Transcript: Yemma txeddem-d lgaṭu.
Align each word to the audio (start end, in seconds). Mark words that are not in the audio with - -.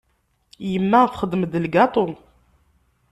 Yemma 0.71 1.01
txeddem-d 1.13 1.53
lgaṭu. 1.63 2.05